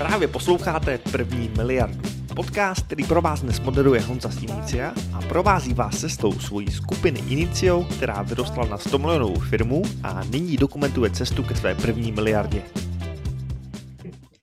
[0.00, 2.02] Právě posloucháte První miliardu.
[2.36, 7.20] Podcast, který pro vás dnes moderuje Honza z Inicia a provází vás cestou svojí skupiny
[7.20, 12.62] Inicio, která vyrostla na 100 milionovou firmu a nyní dokumentuje cestu ke své první miliardě.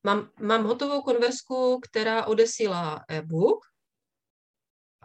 [0.03, 3.59] Mám, mám hotovou konverzku, která odesílá e-book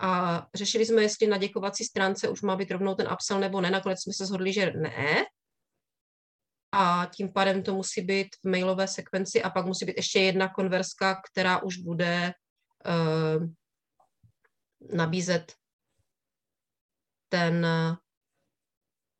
[0.00, 3.70] a řešili jsme, jestli na děkovací stránce už má být rovnou ten upsell nebo ne.
[3.70, 5.24] Nakonec jsme se shodli, že ne.
[6.72, 10.48] A tím pádem to musí být v mailové sekvenci a pak musí být ještě jedna
[10.48, 12.32] konverska, která už bude
[12.86, 13.46] uh,
[14.96, 15.52] nabízet
[17.28, 17.66] ten,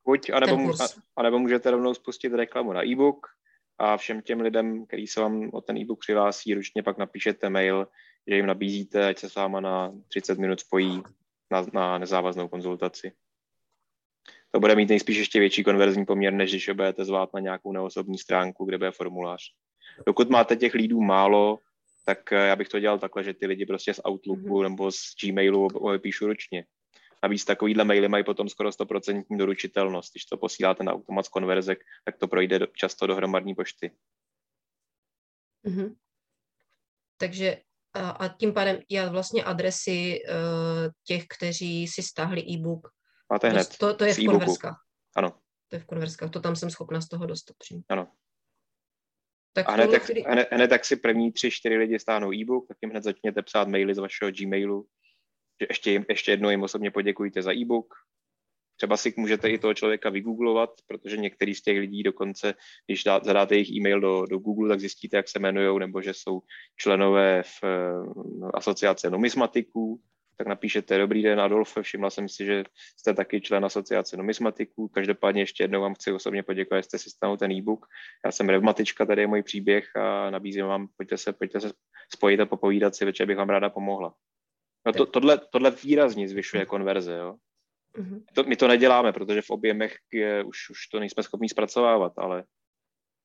[0.05, 0.99] Buď, anebo, ten kurz.
[1.17, 3.27] anebo můžete rovnou spustit reklamu na e-book
[3.79, 7.89] a všem těm lidem, kteří se vám o ten e-book přihlásí, ručně pak napíšete mail,
[8.27, 11.03] že jim nabízíte, ať se s váma na 30 minut spojí
[11.51, 13.13] na, na nezávaznou konzultaci.
[14.55, 17.73] To bude mít nejspíš ještě větší konverzní poměr, než když ho budete zvát na nějakou
[17.73, 19.43] neosobní stránku, kde bude formulář.
[20.07, 21.59] Dokud máte těch lídů málo,
[22.05, 24.63] tak eh, já bych to dělal takhle, že ty lidi prostě z Outlooku mm-hmm.
[24.63, 25.69] nebo z Gmailu
[25.99, 26.65] píšu ručně.
[27.23, 30.13] Navíc takovýhle maily mají potom skoro 100% doručitelnost.
[30.13, 33.91] Když to posíláte na automat z konverzek, tak to projde často do hromadní pošty.
[35.67, 35.95] Mm-hmm.
[37.17, 37.57] Takže
[37.95, 42.89] a, a tím pádem já vlastně adresy uh, těch, kteří si stáhli e-book.
[43.33, 43.77] Máte hned.
[43.79, 44.81] To, to je v konverskách.
[45.17, 45.31] Ano,
[45.69, 46.31] To je v konverskách.
[46.31, 47.81] To tam jsem schopna z toho dostat přímo.
[47.89, 48.09] ano.
[49.53, 52.69] Tak A hned, tak, chvíli- hned, hned tak si první tři, čtyři lidi stáhnou e-book,
[52.69, 54.87] tak jim hned začněte psát maily z vašeho Gmailu,
[55.61, 57.95] že ještě, jim, ještě jednou jim osobně poděkujte za e-book.
[58.77, 62.55] Třeba si můžete i toho člověka vygooglovat, protože některý z těch lidí dokonce,
[62.87, 66.15] když dá, zadáte jejich e-mail do, do Google, tak zjistíte, jak se jmenují, nebo že
[66.15, 66.41] jsou
[66.77, 70.03] členové v eh, asociace numismatiků,
[70.37, 72.65] tak napíšete Dobrý den, Adolfe, všimla jsem si, že
[72.97, 74.89] jste taky člen asociace numismatiků.
[74.89, 77.87] Každopádně ještě jednou vám chci osobně poděkovat, že jste si stáhnul ten e-book.
[78.25, 81.73] Já jsem revmatička, tady je můj příběh a nabízím vám, pojďte se, pojďte se
[82.15, 84.15] spojit a popovídat si, večer bych vám ráda pomohla.
[84.87, 87.37] No to, tohle, tohle výrazně zvyšuje konverze, jo.
[87.97, 88.25] Mhm.
[88.35, 92.45] To, my to neděláme, protože v objemech je, už, už to nejsme schopni zpracovávat, ale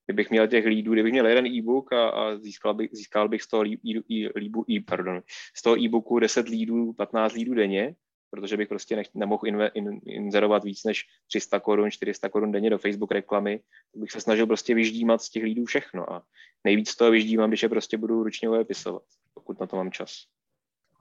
[0.08, 3.48] kdybych měl těch lídů, kdybych měl jeden e-book a, a získal, bych, získal bych z
[3.48, 5.22] toho, lí, e, e, líbu, e, pardon,
[5.56, 7.96] z toho e-booku 10 lídů, 15 lídů denně,
[8.30, 12.70] protože bych prostě nech, nemohl inve, in, inzerovat víc než 300 korun, 400 korun denně
[12.70, 13.60] do Facebook reklamy,
[13.94, 16.24] tak bych se snažil prostě vyždímat z těch lídů všechno a
[16.64, 19.04] nejvíc z toho vyždímám, když je prostě budu ručně odepisovat,
[19.34, 20.12] pokud na to mám čas.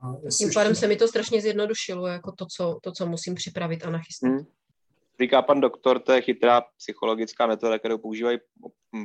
[0.03, 3.35] A jestli Tím pádem se mi to strašně zjednodušilo, jako to, co, to, co musím
[3.35, 4.29] připravit a nachystat.
[4.29, 4.47] Hmm.
[5.21, 8.39] Říká pan doktor, to je chytrá psychologická metoda, kterou používají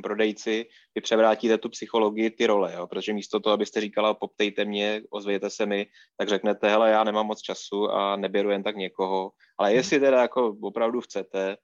[0.02, 0.66] prodejci.
[0.94, 2.86] Vy převrátíte tu psychologii, ty role, jo?
[2.86, 5.86] protože místo toho, abyste říkala, poptejte mě, ozvějte se mi,
[6.16, 10.22] tak řeknete, hele, já nemám moc času a neběru jen tak někoho, ale jestli teda
[10.22, 11.56] jako opravdu chcete,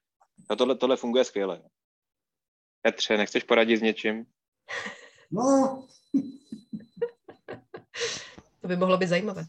[0.49, 1.61] no tohle, tohle funguje skvěle.
[2.81, 4.25] Petře, nechceš poradit s něčím?
[5.31, 5.83] No,
[8.61, 9.45] To by mohlo být zajímavé.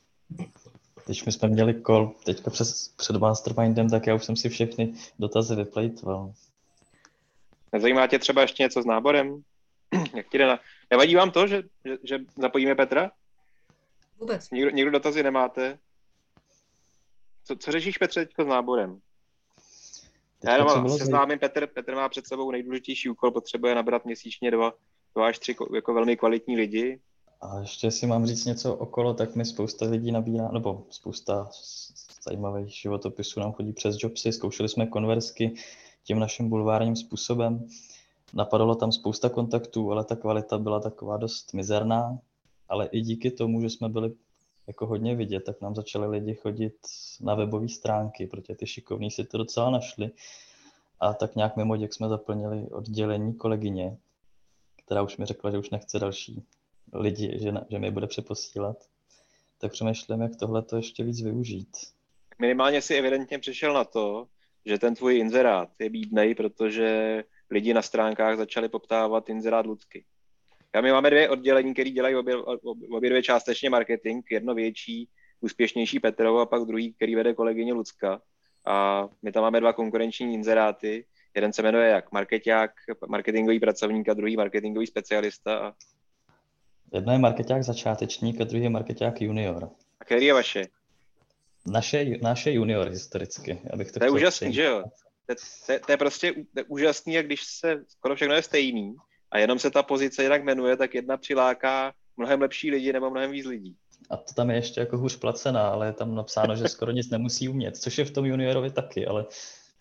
[1.11, 4.95] Teď my jsme měli kol teďka přes, před Mastermindem, tak já už jsem si všechny
[5.19, 6.33] dotazy vyplejtval.
[7.73, 9.43] Nezajímá tě třeba ještě něco s náborem?
[10.17, 10.61] Jak ti jde na...
[10.91, 13.11] Nevadí vám to, že, že, že zapojíme Petra?
[14.19, 14.51] Vůbec.
[14.51, 15.79] Nikdo, nikdo dotazy nemáte?
[17.45, 19.01] Co, co řešíš, Petře, teď s náborem?
[20.45, 24.51] Já Teďka, co jenom seznámím, Petr, Petr má před sebou nejdůležitější úkol, potřebuje nabrat měsíčně
[24.51, 24.73] dva,
[25.15, 27.01] dva až tři ko- jako velmi kvalitní lidi.
[27.41, 31.51] A ještě si mám říct něco okolo, tak mi spousta lidí nabírá, nebo spousta
[32.25, 35.55] zajímavých životopisů nám chodí přes Jobsy, zkoušeli jsme konverzky
[36.05, 37.69] tím naším bulvárním způsobem.
[38.35, 42.19] Napadalo tam spousta kontaktů, ale ta kvalita byla taková dost mizerná,
[42.69, 44.13] ale i díky tomu, že jsme byli
[44.67, 46.77] jako hodně vidět, tak nám začali lidi chodit
[47.21, 50.11] na webové stránky, protože ty šikovní si to docela našli.
[51.01, 53.99] A tak nějak mimo děk jsme zaplnili oddělení kolegyně,
[54.85, 56.45] která už mi řekla, že už nechce další
[56.93, 58.77] lidi, že, ne, že mi bude přeposílat.
[59.59, 61.77] Tak přemýšlím, jak tohle to ještě víc využít.
[62.39, 64.27] Minimálně si evidentně přišel na to,
[64.67, 70.05] že ten tvůj inzerát je bídnej, protože lidi na stránkách začali poptávat inzerát Lucky.
[70.75, 75.09] Já my máme dvě oddělení, které dělají obě, obě, obě dvě částečně marketing, jedno větší,
[75.41, 78.23] úspěšnější Petrovo a pak druhý, který vede kolegyně Lucka.
[78.67, 81.07] A my tam máme dva konkurenční inzeráty.
[81.35, 82.71] Jeden se jmenuje jak marketák,
[83.09, 85.59] marketingový pracovník a druhý marketingový specialista.
[85.59, 85.75] A,
[86.93, 89.71] Jedno je marketák začátečník a druhý je marketák junior.
[90.01, 90.63] a který je vaše?
[91.67, 94.55] Naše, naše junior historicky, abych to To je úžasný, přijít.
[94.55, 94.83] že jo?
[95.27, 95.35] To,
[95.67, 98.95] to, to je prostě to je úžasný, jak když se skoro všechno je stejný
[99.31, 103.31] a jenom se ta pozice jinak jmenuje, tak jedna přiláká mnohem lepší lidi nebo mnohem
[103.31, 103.77] víc lidí.
[104.11, 107.11] A to tam je ještě jako hůř placená, ale je tam napsáno, že skoro nic
[107.11, 109.27] nemusí umět, což je v tom juniorovi taky, ale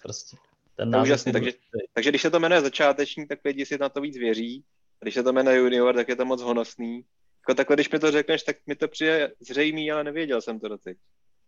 [0.03, 0.37] prostě
[0.75, 1.53] ten název úžasný, takže-.
[1.93, 4.63] Takže když se to jmenuje začáteční, tak lidi si na to víc věří
[5.01, 7.03] Když se to jmenuje junior, tak je to moc honosný.
[7.41, 10.67] Jako takhle, když mi to řekneš, tak mi to přijde zřejmý, ale nevěděl jsem to
[10.67, 10.97] doteď.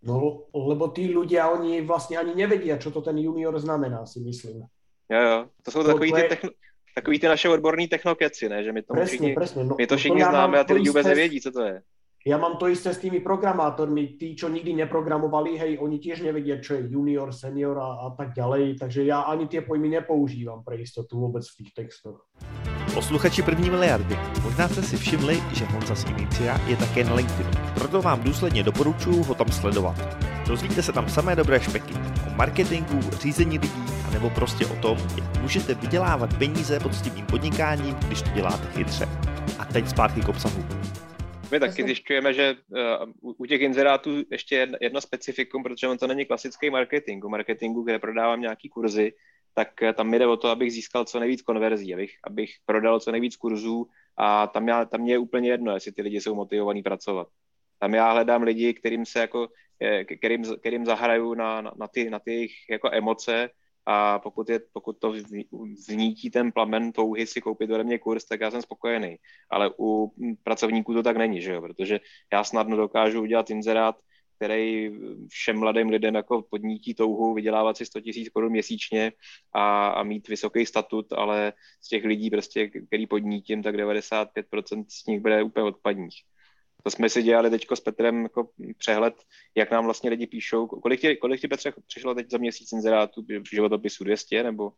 [0.02, 4.66] No, lebo tí ľudia, oni vlastne ani nevedia, čo to ten junior znamená, si myslím.
[5.12, 5.46] Jo, jo.
[5.62, 6.50] To jsou To- takový to ty, techno,
[6.96, 8.64] takový ty naše odborní technokeci, ne?
[8.64, 9.64] Že my to Presne, všichni, presne.
[9.64, 11.62] No, my to no všichni ja známe a ty to lidi vůbec nevědí, co to
[11.62, 11.82] je.
[12.22, 16.62] Ja mám to isté s tými programátormi, tí, čo nikdy neprogramovali, hej, oni tiež nevedia,
[16.62, 20.78] čo je junior, senior a, a tak ďalej, takže ja ani tie pojmy nepoužívam pre
[20.78, 22.30] istotu vôbec v tých textoch.
[22.94, 27.50] Posluchači první miliardy, možná jste si všimli, že Honza z Inicia je také na LinkedInu.
[27.74, 29.96] Proto vám důsledně doporučuji ho tam sledovat.
[30.48, 31.94] Dozvíte se tam samé dobré špeky
[32.28, 38.22] o marketingu, řízení lidí, anebo prostě o tom, jak můžete vydělávat peníze poctivým podnikáním, když
[38.22, 39.10] to děláte chytře.
[39.60, 40.66] A teď zpátky k obsahu.
[41.52, 42.56] My taky zjišťujeme, že
[43.22, 47.26] uh, u- těch inzerátů ještě jedno specifikum, protože on to není klasický marketing.
[47.26, 49.14] U marketingu, kde prodávám nějaký kurzy,
[49.54, 53.12] tak eh, tam jde o to, abych získal co nejvíc konverzí, abych, abych prodal co
[53.12, 53.88] nejvíc kurzů
[54.18, 57.28] a tam, já, tam mě je úplně jedno, jestli ty lidi jsou motivovaní pracovat.
[57.80, 59.48] Tam já hledám lidi, kterým se jako,
[59.82, 63.50] eh, kterým, kterým zahraju na, na, na, ty, na ty jako emoce
[63.86, 68.26] a pokud, je, pokud to vní- vnítí ten plamen touhy si koupit ode mě kurz,
[68.26, 69.18] tak já jsem spokojený.
[69.50, 71.62] Ale u mm, pracovníků to tak není, že jo?
[71.62, 72.00] protože
[72.34, 73.96] já snadno dokážu udělat inzerát,
[74.42, 74.92] který
[75.28, 79.12] všem mladým lidem jako podnítí touhu vydělávat si 100 000 korun měsíčně
[79.54, 85.06] a, a mít vysoký statut, ale z těch lidí, prostě, který podnítím, tak 95% z
[85.06, 86.16] nich bude úplně odpadních.
[86.84, 89.14] To jsme si dělali teď s Petrem jako přehled,
[89.56, 90.68] jak nám vlastně lidi píšou.
[90.68, 94.72] Kolik ti, kolik ti Petře přišlo teď za měsíc inzerátů v životopisu 200 nebo?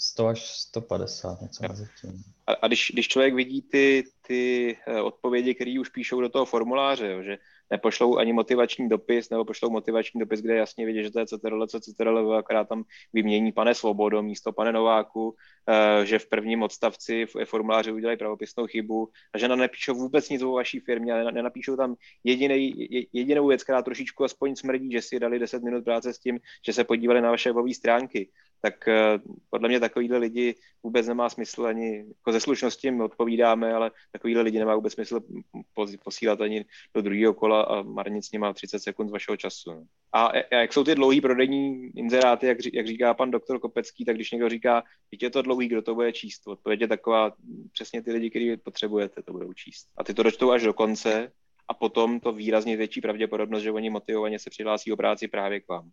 [0.00, 2.22] 100 až 150, něco mezi tím.
[2.46, 6.44] A, a když, když člověk vidí ty, ty eh, odpovědi, které už píšou do toho
[6.44, 7.38] formuláře, jo, že
[7.70, 11.66] nepošlou ani motivační dopis, nebo pošlou motivační dopis, kde jasně vidí, že to je CTRL,
[11.66, 15.34] co CTRL, akorát tam vymění pane Svobodo místo pane Nováku,
[15.68, 20.42] eh, že v prvním odstavci v formuláři udělají pravopisnou chybu a že nepíšou vůbec nic
[20.42, 21.94] o vaší firmě, ale nenapíšou tam
[22.24, 26.18] jedinej, je- jedinou věc, která trošičku aspoň smrdí, že si dali 10 minut práce s
[26.18, 28.30] tím, že se podívali na vaše webové stránky.
[28.60, 29.18] Tak eh,
[29.50, 34.42] podle mě takovýhle lidi vůbec nemá smysl ani, jako ze slušnosti jim odpovídáme, ale takovýhle
[34.42, 35.20] lidi nemá vůbec smysl
[36.04, 36.64] posílat ani
[36.94, 39.70] do druhého kola a marnit s nima 30 sekund z vašeho času.
[39.70, 39.84] no.
[40.12, 44.16] A, a jak jsou ty dlouhý prodejní inzeráty, jak, jak říká pan doktor Kopecký, tak
[44.16, 46.46] když někdo říká, teď je to dlouhý, kdo to bude číst?
[46.46, 47.32] Odpověď je taková,
[47.72, 49.88] přesně ty lidi, který potřebujete, to budou číst.
[49.96, 51.32] A ty to dočtou až do konce
[51.68, 55.68] a potom to výrazně větší pravděpodobnost, že oni motivovaně se přihlásí o práci právě k
[55.68, 55.90] vám.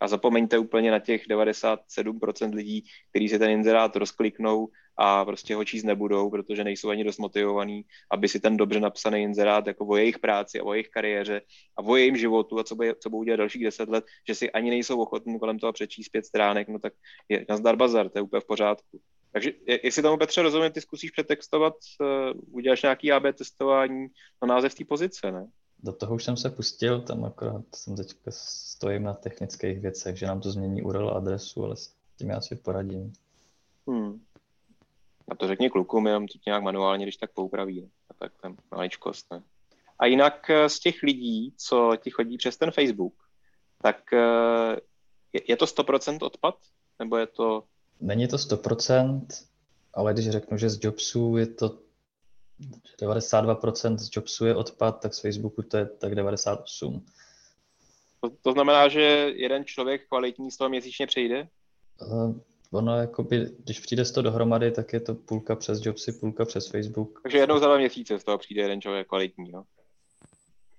[0.00, 5.64] A zapomeňte úplně na těch 97% lidí, kteří si ten inzerát rozkliknou a prostě ho
[5.64, 9.96] číst nebudou, protože nejsou ani dost motivovaní, aby si ten dobře napsaný inzerát jako o
[9.96, 11.40] jejich práci a o jejich kariéře
[11.76, 14.50] a o jejím životu a co, bude, co budou dělat dalších deset let, že si
[14.50, 16.92] ani nejsou ochotní kolem toho přečíst pět stránek, no tak
[17.28, 19.00] je nazdar bazar, to je úplně v pořádku.
[19.32, 24.06] Takže je- jestli tomu Petře rozumím, ty zkusíš přetextovat, uh, uděláš nějaký AB testování
[24.42, 25.46] na název té pozice, ne?
[25.82, 30.26] Do toho už jsem se pustil, tam akorát jsem teďka stojím na technických věcech, že
[30.26, 33.12] nám to změní URL adresu, ale s tím já si poradím.
[33.88, 34.20] Hmm.
[35.28, 37.90] A to řekni klukům, jenom to nějak manuálně, když tak poupraví.
[38.10, 39.42] A tak tam maličkost, ne?
[39.98, 43.14] A jinak eh, z těch lidí, co ti chodí přes ten Facebook,
[43.82, 44.76] tak eh,
[45.32, 46.54] je, je to 100% odpad?
[46.98, 47.64] Nebo je to...
[48.00, 49.26] Není to 100%,
[49.94, 51.78] ale když řeknu, že z Jobsu je to
[53.02, 57.02] 92% z Jobsu je odpad, tak z Facebooku to je tak 98%.
[58.20, 59.00] To, to znamená, že
[59.36, 61.48] jeden člověk kvalitní z toho měsíčně přejde?
[62.02, 62.36] Uh,
[62.70, 66.68] ono jakoby, když přijde z toho dohromady, tak je to půlka přes Jobsy, půlka přes
[66.68, 67.20] Facebook.
[67.22, 69.64] Takže jednou za dva měsíce z toho přijde jeden člověk kvalitní, no?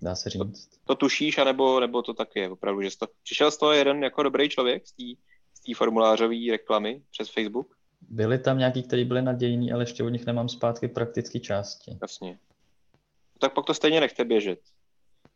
[0.02, 0.70] Dá se říct.
[0.86, 3.08] To tušíš, anebo, nebo to taky je opravdu, že to...
[3.24, 4.94] Přišel z toho jeden jako dobrý člověk z
[5.66, 7.77] té formulářové reklamy přes Facebook?
[8.02, 11.98] Byli tam nějaký, kteří byli nadějní, ale ještě od nich nemám zpátky praktické části.
[12.02, 12.40] Jasně.
[13.40, 14.60] Tak pak to stejně nechte běžet.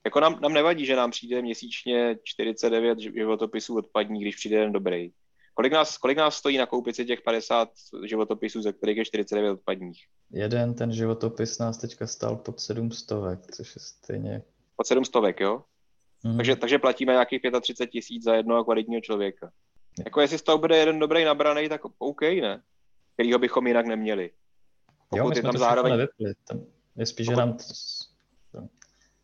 [0.06, 5.12] Jako nám, nám nevadí, že nám přijde měsíčně 49 životopisů odpadní, když přijde jeden dobrý.
[5.54, 7.70] Kolik nás, kolik nás stojí nakoupit si těch 50
[8.06, 10.06] životopisů, ze kterých je 49 odpadních?
[10.32, 13.10] Jeden ten životopis nás teďka stál pod 700,
[13.52, 14.42] což je stejně...
[14.76, 15.64] Pod 700, jo?
[16.24, 16.38] Mhm.
[16.38, 19.52] Takže, takže platíme nějakých 35 tisíc za jednoho kvalitního člověka.
[20.06, 22.62] Jako jestli z toho bude jeden dobrý nabraný, tak OK, ne?
[23.14, 24.32] Kterýho bychom jinak neměli.
[25.16, 25.92] jo, Pokud my je tam to zároveň...
[25.92, 26.34] nevypli.
[26.48, 26.62] Tam
[26.96, 27.58] je spíš, že Pokud- nám...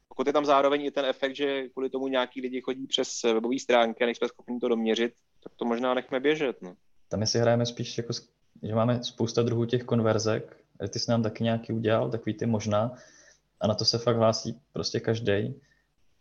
[0.08, 3.60] pokud je tam zároveň i ten efekt, že kvůli tomu nějaký lidi chodí přes webové
[3.60, 6.62] stránky a nejsme schopni to doměřit, tak to možná nechme běžet.
[6.62, 6.76] No.
[7.10, 8.14] Tam my si hrajeme spíš jako,
[8.64, 10.58] že máme spousta druhů těch konverzek,
[10.90, 12.92] ty jsi nám taky nějaký udělal, takový ty možná,
[13.62, 15.62] a na to se fakt hlásí prostě každý.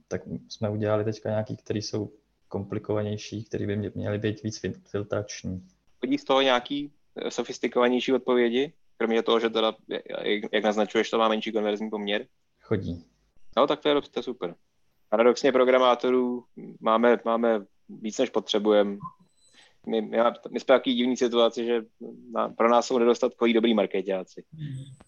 [0.08, 2.10] Tak jsme udělali teďka nějaký, který jsou
[2.48, 5.68] komplikovanější, který by mě- měly být víc fil- filtrační.
[6.00, 6.92] Chodí z toho nějaký
[7.28, 8.72] sofistikovanější odpovědi?
[8.98, 9.74] Kromě toho, že teda,
[10.52, 12.26] jak naznačuješ, to má menší konverzní poměr?
[12.60, 13.04] Chodí.
[13.56, 14.54] No, tak to je, to je super.
[15.08, 16.44] Paradoxně programátorů
[16.80, 18.96] máme, máme víc, než potřebujeme.
[19.86, 20.18] My, my,
[20.50, 21.82] my jsme takový divný situaci, že
[22.32, 24.44] na, pro nás jsou nedostatkoví dobrý marketáci.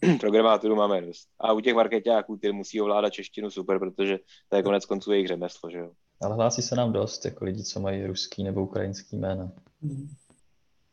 [0.02, 0.18] Hmm.
[0.20, 1.28] Programátorů máme dost.
[1.40, 4.18] A u těch marketáků ty musí ovládat češtinu super, protože
[4.48, 5.90] to je konec konců jejich řemeslo, že jo.
[6.22, 9.52] Ale hlásí se nám dost, jako lidi, co mají ruský nebo ukrajinský jména.
[9.82, 10.08] Hmm.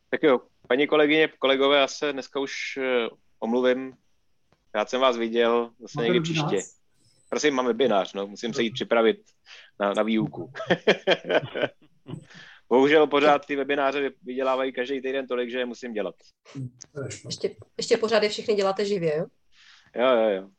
[0.10, 3.94] Tak jo, paní kolegyně, kolegové, já se dneska už uh, omluvím.
[4.76, 6.60] Já jsem vás viděl zase někdy příště.
[7.30, 9.18] Prosím, mám webinář, no, musím se jít připravit
[9.80, 10.52] na, na výuku.
[12.70, 16.16] Bohužel pořád ty webináře vydělávají každý týden tolik, že je musím dělat.
[17.26, 19.26] Ještě, ještě pořád je všechny děláte živě, jo?
[19.96, 20.50] Jo, jo, jo.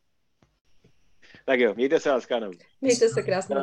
[1.44, 2.50] Tak jo, mějte se, Askano.
[2.80, 3.56] Mějte se krásně,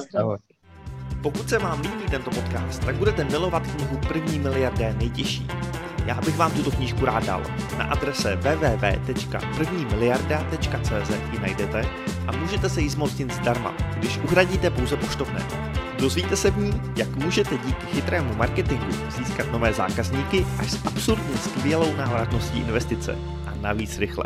[1.24, 5.48] Pokud se vám líbí tento podcast, tak budete milovat knihu První miliardé nejtěžší.
[6.06, 7.44] Já bych vám tuto knížku rád dal.
[7.78, 11.82] Na adrese www.prvnimiliarda.cz ji najdete
[12.28, 15.73] a můžete se jí zmocnit zdarma, když uhradíte pouze poštovné.
[16.04, 21.38] Dozvíte se v ní, jak můžete díky chytrému marketingu získat nové zákazníky až s absurdně
[21.38, 23.18] skvělou návratností investice
[23.48, 24.26] a navíc rychle.